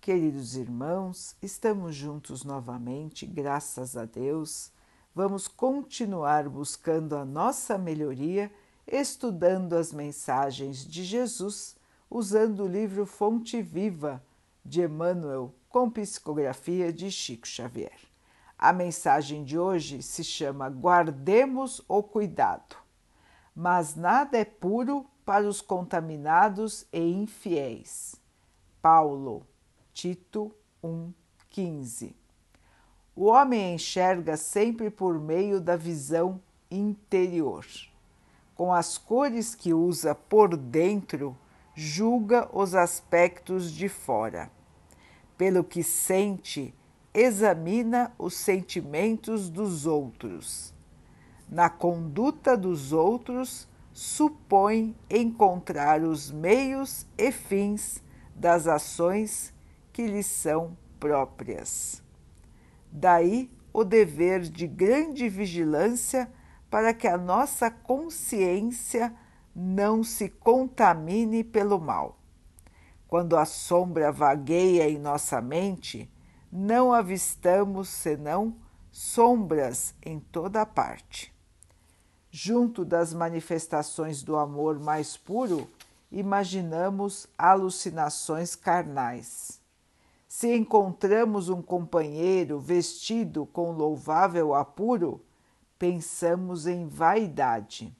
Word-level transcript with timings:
Queridos 0.00 0.56
irmãos, 0.56 1.36
estamos 1.42 1.94
juntos 1.94 2.42
novamente, 2.42 3.26
graças 3.26 3.98
a 3.98 4.06
Deus. 4.06 4.72
Vamos 5.14 5.46
continuar 5.46 6.48
buscando 6.48 7.14
a 7.14 7.22
nossa 7.22 7.76
melhoria, 7.76 8.50
estudando 8.86 9.74
as 9.74 9.92
mensagens 9.92 10.86
de 10.86 11.04
Jesus, 11.04 11.76
usando 12.08 12.64
o 12.64 12.66
livro 12.66 13.04
Fonte 13.04 13.60
Viva 13.60 14.24
de 14.64 14.80
Emmanuel, 14.80 15.54
com 15.68 15.90
psicografia 15.90 16.90
de 16.90 17.10
Chico 17.10 17.46
Xavier. 17.46 18.00
A 18.56 18.72
mensagem 18.72 19.44
de 19.44 19.58
hoje 19.58 20.02
se 20.02 20.24
chama 20.24 20.70
Guardemos 20.70 21.82
o 21.86 22.02
Cuidado. 22.02 22.74
Mas 23.54 23.94
nada 23.96 24.38
é 24.38 24.46
puro 24.46 25.04
para 25.26 25.46
os 25.46 25.60
contaminados 25.60 26.86
e 26.90 27.00
infiéis. 27.00 28.16
Paulo, 28.80 29.46
Tito 30.00 30.50
1,15 30.82 32.14
O 33.14 33.26
homem 33.26 33.74
enxerga 33.74 34.34
sempre 34.34 34.88
por 34.88 35.20
meio 35.20 35.60
da 35.60 35.76
visão 35.76 36.40
interior. 36.70 37.66
Com 38.54 38.72
as 38.72 38.96
cores 38.96 39.54
que 39.54 39.74
usa 39.74 40.14
por 40.14 40.56
dentro, 40.56 41.36
julga 41.74 42.48
os 42.50 42.74
aspectos 42.74 43.70
de 43.70 43.90
fora. 43.90 44.50
Pelo 45.36 45.62
que 45.62 45.82
sente, 45.82 46.74
examina 47.12 48.10
os 48.18 48.32
sentimentos 48.32 49.50
dos 49.50 49.84
outros. 49.84 50.72
Na 51.46 51.68
conduta 51.68 52.56
dos 52.56 52.94
outros, 52.94 53.68
supõe 53.92 54.96
encontrar 55.10 56.02
os 56.02 56.30
meios 56.30 57.04
e 57.18 57.30
fins 57.30 58.02
das 58.34 58.66
ações 58.66 59.52
que 59.92 60.06
lhes 60.06 60.26
são 60.26 60.76
próprias. 60.98 62.02
Daí 62.90 63.50
o 63.72 63.84
dever 63.84 64.40
de 64.40 64.66
grande 64.66 65.28
vigilância 65.28 66.30
para 66.68 66.92
que 66.94 67.08
a 67.08 67.18
nossa 67.18 67.70
consciência 67.70 69.14
não 69.54 70.04
se 70.04 70.28
contamine 70.28 71.42
pelo 71.42 71.80
mal. 71.80 72.18
Quando 73.08 73.36
a 73.36 73.44
sombra 73.44 74.12
vagueia 74.12 74.88
em 74.88 74.98
nossa 74.98 75.40
mente, 75.40 76.08
não 76.50 76.92
avistamos 76.92 77.88
senão 77.88 78.56
sombras 78.90 79.94
em 80.02 80.20
toda 80.20 80.64
parte. 80.64 81.34
Junto 82.30 82.84
das 82.84 83.12
manifestações 83.12 84.22
do 84.22 84.36
amor 84.36 84.78
mais 84.78 85.16
puro, 85.16 85.68
imaginamos 86.12 87.26
alucinações 87.36 88.54
carnais. 88.54 89.59
Se 90.32 90.54
encontramos 90.54 91.48
um 91.48 91.60
companheiro 91.60 92.60
vestido 92.60 93.44
com 93.46 93.72
louvável 93.72 94.54
apuro, 94.54 95.20
pensamos 95.76 96.68
em 96.68 96.86
vaidade. 96.86 97.92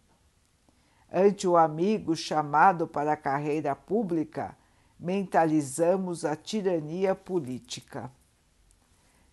Ante 1.13 1.49
o 1.49 1.57
amigo 1.57 2.15
chamado 2.15 2.87
para 2.87 3.15
a 3.15 3.17
carreira 3.17 3.75
pública, 3.75 4.57
mentalizamos 4.97 6.25
a 6.25 6.37
tirania 6.37 7.17
política. 7.17 8.09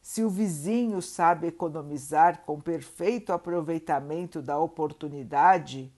Se 0.02 0.24
o 0.24 0.30
vizinho 0.30 1.00
sabe 1.00 1.46
economizar 1.46 2.42
com 2.48 2.60
perfeito 2.60 3.32
aproveitamento 3.32 4.42
da 4.42 4.58
oportunidade, 4.58 5.94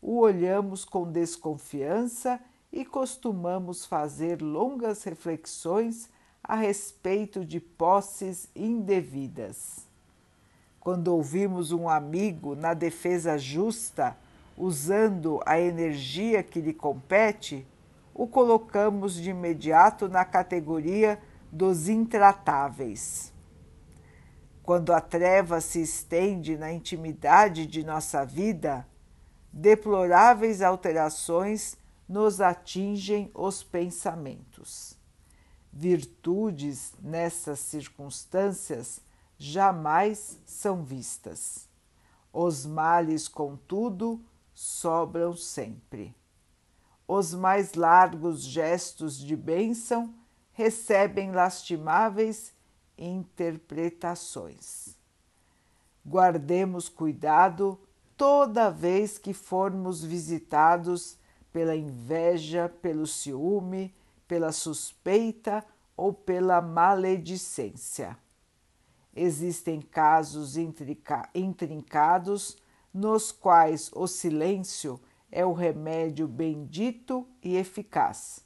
o 0.00 0.20
olhamos 0.20 0.84
com 0.84 1.10
desconfiança 1.10 2.40
e 2.72 2.84
costumamos 2.84 3.84
fazer 3.84 4.40
longas 4.40 5.02
reflexões 5.02 6.13
a 6.44 6.54
respeito 6.54 7.42
de 7.42 7.58
posses 7.58 8.48
indevidas. 8.54 9.86
Quando 10.78 11.08
ouvimos 11.08 11.72
um 11.72 11.88
amigo 11.88 12.54
na 12.54 12.74
defesa 12.74 13.38
justa, 13.38 14.14
usando 14.54 15.40
a 15.46 15.58
energia 15.58 16.42
que 16.42 16.60
lhe 16.60 16.74
compete, 16.74 17.66
o 18.14 18.26
colocamos 18.26 19.14
de 19.14 19.30
imediato 19.30 20.06
na 20.06 20.24
categoria 20.24 21.18
dos 21.50 21.88
intratáveis. 21.88 23.32
Quando 24.62 24.92
a 24.92 25.00
treva 25.00 25.60
se 25.60 25.80
estende 25.80 26.56
na 26.56 26.70
intimidade 26.70 27.66
de 27.66 27.82
nossa 27.82 28.24
vida, 28.24 28.86
deploráveis 29.52 30.60
alterações 30.60 31.76
nos 32.08 32.40
atingem 32.40 33.30
os 33.34 33.62
pensamentos. 33.62 34.93
Virtudes 35.76 36.94
nessas 37.02 37.58
circunstâncias 37.58 39.00
jamais 39.36 40.38
são 40.46 40.84
vistas. 40.84 41.68
Os 42.32 42.64
males, 42.64 43.26
contudo, 43.26 44.24
sobram 44.54 45.34
sempre. 45.34 46.14
Os 47.08 47.34
mais 47.34 47.74
largos 47.74 48.44
gestos 48.44 49.18
de 49.18 49.34
bênção 49.34 50.14
recebem 50.52 51.32
lastimáveis 51.32 52.52
interpretações. 52.96 54.96
Guardemos 56.06 56.88
cuidado 56.88 57.76
toda 58.16 58.70
vez 58.70 59.18
que 59.18 59.34
formos 59.34 60.04
visitados 60.04 61.18
pela 61.52 61.74
inveja, 61.74 62.72
pelo 62.80 63.08
ciúme, 63.08 63.92
pela 64.26 64.52
suspeita 64.52 65.64
ou 65.96 66.12
pela 66.12 66.60
maledicência. 66.60 68.18
Existem 69.14 69.80
casos 69.80 70.56
intrincados 71.34 72.56
nos 72.92 73.30
quais 73.30 73.90
o 73.94 74.06
silêncio 74.06 75.00
é 75.30 75.44
o 75.44 75.52
remédio 75.52 76.26
bendito 76.26 77.26
e 77.42 77.56
eficaz, 77.56 78.44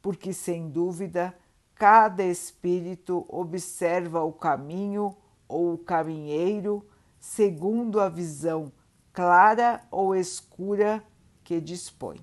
porque 0.00 0.32
sem 0.32 0.68
dúvida 0.68 1.36
cada 1.74 2.24
espírito 2.24 3.24
observa 3.28 4.22
o 4.22 4.32
caminho 4.32 5.16
ou 5.48 5.74
o 5.74 5.78
caminheiro 5.78 6.86
segundo 7.18 8.00
a 8.00 8.08
visão 8.08 8.72
clara 9.12 9.80
ou 9.90 10.14
escura 10.14 11.02
que 11.42 11.60
dispõe. 11.60 12.18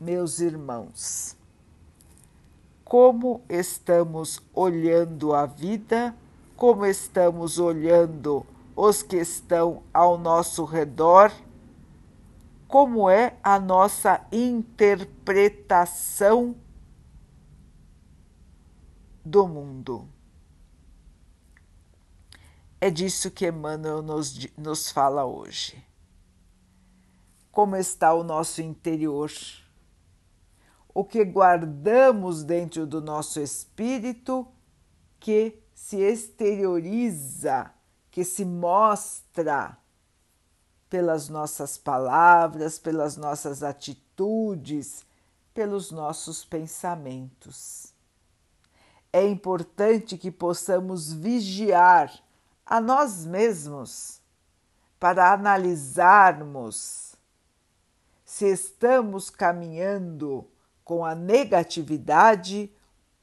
Meus 0.00 0.40
irmãos, 0.40 1.36
como 2.82 3.42
estamos 3.48 4.42
olhando 4.54 5.34
a 5.34 5.44
vida, 5.44 6.16
como 6.56 6.86
estamos 6.86 7.58
olhando 7.58 8.46
os 8.74 9.02
que 9.02 9.18
estão 9.18 9.82
ao 9.92 10.16
nosso 10.16 10.64
redor 10.64 11.30
como 12.70 13.10
é 13.10 13.36
a 13.42 13.58
nossa 13.58 14.24
interpretação 14.30 16.54
do 19.24 19.48
mundo. 19.48 20.08
É 22.80 22.88
disso 22.88 23.28
que 23.28 23.48
Emmanuel 23.48 24.02
nos, 24.02 24.46
nos 24.56 24.88
fala 24.88 25.24
hoje. 25.24 25.84
Como 27.50 27.74
está 27.74 28.14
o 28.14 28.22
nosso 28.22 28.62
interior? 28.62 29.32
O 30.92 31.04
que 31.04 31.24
guardamos 31.24 32.42
dentro 32.42 32.86
do 32.86 33.00
nosso 33.00 33.40
espírito 33.40 34.46
que 35.18 35.62
se 35.74 36.00
exterioriza, 36.00 37.72
que 38.10 38.24
se 38.24 38.44
mostra 38.44 39.78
pelas 40.88 41.28
nossas 41.28 41.78
palavras, 41.78 42.78
pelas 42.78 43.16
nossas 43.16 43.62
atitudes, 43.62 45.06
pelos 45.54 45.90
nossos 45.92 46.44
pensamentos. 46.44 47.92
É 49.12 49.26
importante 49.26 50.18
que 50.18 50.30
possamos 50.30 51.12
vigiar 51.12 52.12
a 52.66 52.80
nós 52.80 53.24
mesmos 53.24 54.20
para 54.98 55.32
analisarmos 55.32 57.14
se 58.24 58.46
estamos 58.46 59.28
caminhando 59.30 60.46
com 60.90 61.04
a 61.04 61.14
negatividade 61.14 62.68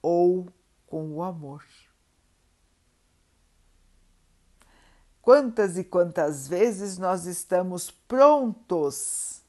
ou 0.02 0.48
com 0.86 1.12
o 1.18 1.22
amor. 1.22 1.66
Quantas 5.22 5.78
e 5.78 5.84
quantas 5.84 6.48
vezes 6.48 6.98
nós 6.98 7.25
estamos 7.25 7.92
prontos 7.92 9.42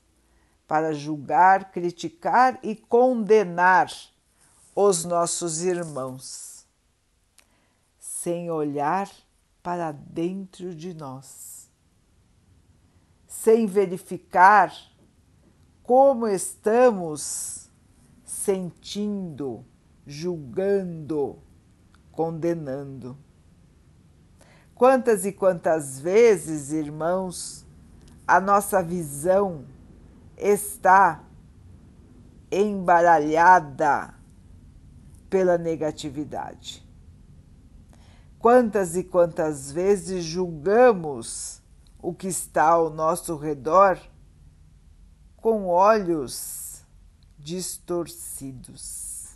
para 0.67 0.93
julgar, 0.93 1.70
criticar 1.70 2.59
e 2.61 2.75
condenar 2.75 3.88
os 4.75 5.05
nossos 5.05 5.62
irmãos, 5.62 6.67
sem 8.00 8.50
olhar 8.50 9.09
para 9.62 9.93
dentro 9.93 10.75
de 10.75 10.93
nós, 10.93 11.71
sem 13.29 13.64
verificar 13.64 14.76
como 15.85 16.26
estamos 16.26 17.68
sentindo, 18.49 19.62
julgando, 20.06 21.39
condenando. 22.11 23.15
Quantas 24.75 25.27
e 25.27 25.33
quantas 25.33 26.00
vezes, 26.00 26.73
irmãos, 26.73 27.67
a 28.27 28.41
nossa 28.41 28.83
visão 28.83 29.67
está 30.35 31.23
embaralhada 32.50 34.15
pela 35.29 35.59
negatividade. 35.59 36.83
Quantas 38.39 38.97
e 38.97 39.05
quantas 39.05 39.71
vezes 39.71 40.25
julgamos 40.25 41.61
o 42.00 42.15
que 42.15 42.29
está 42.29 42.71
ao 42.71 42.89
nosso 42.89 43.37
redor 43.37 43.99
com 45.37 45.67
olhos 45.67 46.57
distorcidos 47.49 49.29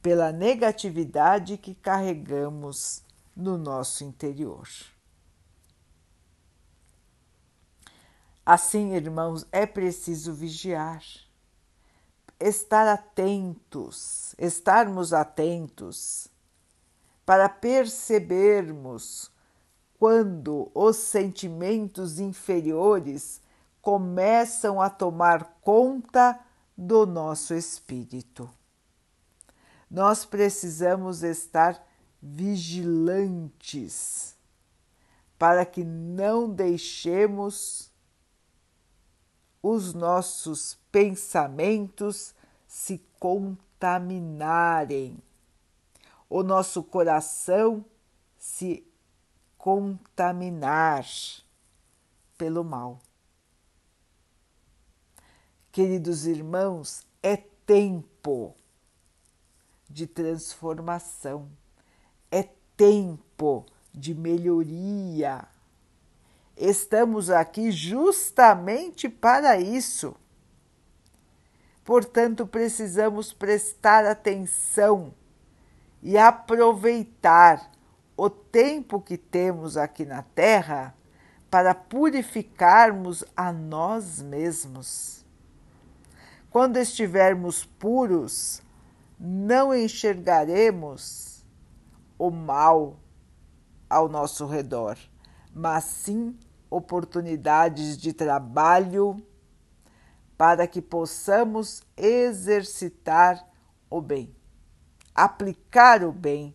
pela 0.00 0.32
negatividade 0.32 1.58
que 1.58 1.74
carregamos 1.74 3.02
no 3.36 3.58
nosso 3.58 4.04
interior. 4.04 4.66
Assim, 8.46 8.94
irmãos, 8.94 9.44
é 9.52 9.66
preciso 9.66 10.32
vigiar, 10.32 11.04
estar 12.40 12.88
atentos, 12.88 14.34
estarmos 14.38 15.12
atentos 15.12 16.28
para 17.26 17.50
percebermos 17.50 19.30
quando 19.98 20.70
os 20.74 20.96
sentimentos 20.96 22.18
inferiores 22.18 23.42
começam 23.88 24.82
a 24.82 24.90
tomar 24.90 25.56
conta 25.62 26.38
do 26.76 27.06
nosso 27.06 27.54
espírito. 27.54 28.50
Nós 29.90 30.26
precisamos 30.26 31.22
estar 31.22 31.82
vigilantes 32.20 33.56
para 35.38 35.64
que 35.64 35.82
não 35.84 36.50
deixemos 36.50 37.90
os 39.62 39.94
nossos 39.94 40.78
pensamentos 40.92 42.34
se 42.66 43.02
contaminarem, 43.18 45.16
o 46.28 46.42
nosso 46.42 46.82
coração 46.82 47.82
se 48.36 48.86
contaminar 49.56 51.06
pelo 52.36 52.62
mal. 52.62 53.00
Queridos 55.78 56.26
irmãos, 56.26 57.06
é 57.22 57.36
tempo 57.36 58.52
de 59.88 60.08
transformação, 60.08 61.48
é 62.32 62.48
tempo 62.76 63.64
de 63.94 64.12
melhoria 64.12 65.46
Estamos 66.56 67.30
aqui 67.30 67.70
justamente 67.70 69.08
para 69.08 69.60
isso. 69.60 70.16
Portanto, 71.84 72.44
precisamos 72.44 73.32
prestar 73.32 74.04
atenção 74.04 75.14
e 76.02 76.18
aproveitar 76.18 77.70
o 78.16 78.28
tempo 78.28 79.00
que 79.00 79.16
temos 79.16 79.76
aqui 79.76 80.04
na 80.04 80.22
Terra 80.22 80.92
para 81.48 81.72
purificarmos 81.72 83.22
a 83.36 83.52
nós 83.52 84.20
mesmos. 84.20 85.27
Quando 86.50 86.78
estivermos 86.78 87.64
puros, 87.64 88.62
não 89.18 89.74
enxergaremos 89.74 91.44
o 92.18 92.30
mal 92.30 92.98
ao 93.88 94.08
nosso 94.08 94.46
redor, 94.46 94.96
mas 95.54 95.84
sim 95.84 96.38
oportunidades 96.70 97.96
de 97.96 98.12
trabalho 98.12 99.22
para 100.36 100.66
que 100.66 100.80
possamos 100.80 101.82
exercitar 101.96 103.46
o 103.90 104.00
bem, 104.00 104.34
aplicar 105.14 106.04
o 106.04 106.12
bem, 106.12 106.54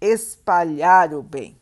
espalhar 0.00 1.12
o 1.12 1.22
bem. 1.22 1.60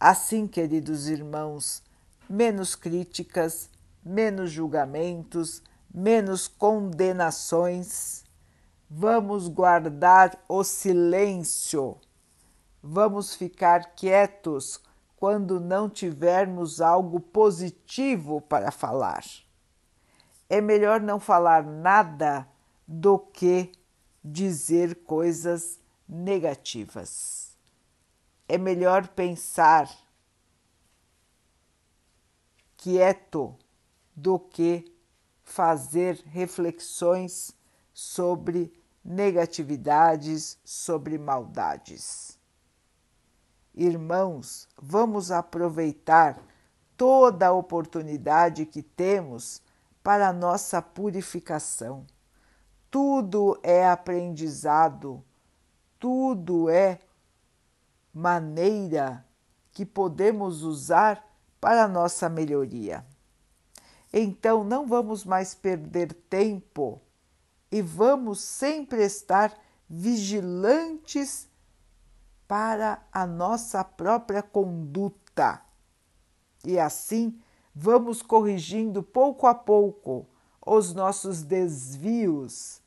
Assim, 0.00 0.46
queridos 0.46 1.08
irmãos, 1.08 1.82
menos 2.28 2.74
críticas, 2.74 3.68
menos 4.08 4.50
julgamentos, 4.50 5.62
menos 5.92 6.48
condenações. 6.48 8.24
Vamos 8.88 9.48
guardar 9.48 10.42
o 10.48 10.64
silêncio, 10.64 11.98
vamos 12.82 13.34
ficar 13.34 13.94
quietos 13.94 14.80
quando 15.14 15.60
não 15.60 15.90
tivermos 15.90 16.80
algo 16.80 17.20
positivo 17.20 18.40
para 18.40 18.70
falar. 18.70 19.24
É 20.48 20.58
melhor 20.58 21.02
não 21.02 21.20
falar 21.20 21.62
nada 21.62 22.48
do 22.86 23.18
que 23.18 23.70
dizer 24.24 25.04
coisas 25.04 25.78
negativas. 26.08 27.54
É 28.48 28.56
melhor 28.56 29.08
pensar 29.08 29.90
quieto 32.78 33.54
do 34.18 34.36
que 34.36 34.84
fazer 35.44 36.20
reflexões 36.26 37.54
sobre 37.94 38.72
negatividades, 39.04 40.58
sobre 40.64 41.16
maldades. 41.16 42.36
Irmãos, 43.72 44.68
vamos 44.76 45.30
aproveitar 45.30 46.36
toda 46.96 47.46
a 47.46 47.52
oportunidade 47.52 48.66
que 48.66 48.82
temos 48.82 49.62
para 50.02 50.32
nossa 50.32 50.82
purificação. 50.82 52.04
Tudo 52.90 53.56
é 53.62 53.86
aprendizado, 53.86 55.24
tudo 55.96 56.68
é 56.68 56.98
maneira 58.12 59.24
que 59.70 59.86
podemos 59.86 60.64
usar 60.64 61.24
para 61.60 61.86
nossa 61.86 62.28
melhoria. 62.28 63.06
Então, 64.12 64.64
não 64.64 64.86
vamos 64.86 65.24
mais 65.24 65.54
perder 65.54 66.12
tempo 66.12 67.00
e 67.70 67.82
vamos 67.82 68.40
sempre 68.40 69.04
estar 69.04 69.56
vigilantes 69.88 71.48
para 72.46 73.06
a 73.12 73.26
nossa 73.26 73.84
própria 73.84 74.42
conduta. 74.42 75.62
E 76.64 76.78
assim 76.78 77.38
vamos 77.74 78.22
corrigindo 78.22 79.02
pouco 79.02 79.46
a 79.46 79.54
pouco 79.54 80.26
os 80.66 80.92
nossos 80.92 81.42
desvios 81.42 82.80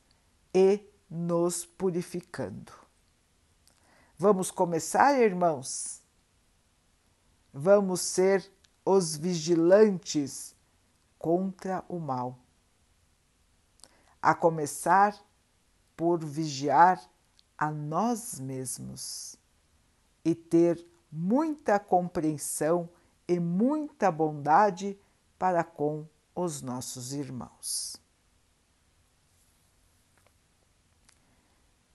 e 0.53 0.81
nos 1.09 1.65
purificando. 1.65 2.71
Vamos 4.17 4.51
começar, 4.51 5.19
irmãos? 5.19 6.01
Vamos 7.53 8.01
ser 8.01 8.51
os 8.85 9.15
vigilantes 9.15 10.55
contra 11.21 11.85
o 11.87 11.99
mal. 11.99 12.39
A 14.19 14.33
começar 14.33 15.15
por 15.95 16.25
vigiar 16.25 16.99
a 17.55 17.69
nós 17.69 18.39
mesmos 18.39 19.35
e 20.25 20.33
ter 20.33 20.83
muita 21.11 21.79
compreensão 21.79 22.89
e 23.27 23.39
muita 23.39 24.11
bondade 24.11 24.97
para 25.37 25.63
com 25.63 26.07
os 26.35 26.63
nossos 26.63 27.13
irmãos. 27.13 27.97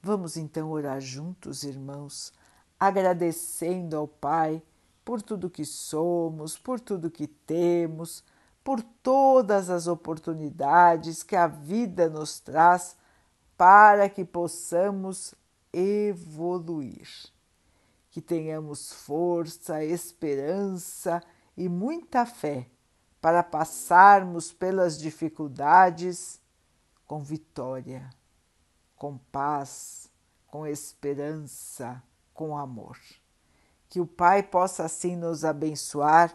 Vamos 0.01 0.37
então 0.37 0.71
orar 0.71 1.01
juntos, 1.01 1.65
irmãos, 1.65 2.33
agradecendo 2.79 3.97
ao 3.97 4.07
Pai 4.07 4.63
por 5.05 5.21
tudo 5.21 5.51
que 5.51 5.65
somos, 5.65 6.57
por 6.57 6.79
tudo 6.79 7.11
que 7.11 7.27
temos, 7.27 8.23
por 8.67 8.83
todas 8.83 9.71
as 9.71 9.87
oportunidades 9.87 11.23
que 11.23 11.37
a 11.37 11.47
vida 11.47 12.11
nos 12.11 12.41
traz 12.41 12.97
para 13.57 14.09
que 14.09 14.25
possamos 14.25 15.33
evoluir 15.73 17.07
que 18.17 18.23
tenhamos 18.23 18.95
força, 18.95 19.85
esperança 19.85 21.23
e 21.55 21.69
muita 21.69 22.25
fé 22.25 22.67
para 23.21 23.43
passarmos 23.43 24.55
pelas 24.55 24.99
dificuldades 24.99 26.41
com 27.07 27.21
vitória, 27.21 28.09
com 28.97 29.19
paz, 29.31 30.11
com 30.47 30.67
esperança, 30.67 32.03
com 32.33 32.57
amor. 32.57 32.99
Que 33.87 34.01
o 34.01 34.07
Pai 34.07 34.43
possa 34.43 34.87
assim 34.87 35.15
nos 35.15 35.45
abençoar 35.45 36.35